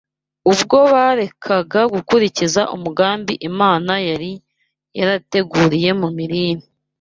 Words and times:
Ubwo 0.51 0.77
barekaga 0.93 1.81
gukurikiza 1.93 2.61
umugambi 2.75 3.33
Imana 3.49 3.93
yari 4.09 4.31
yarabateguriye 4.97 5.89
mu 6.01 6.09
mirire 6.17 6.63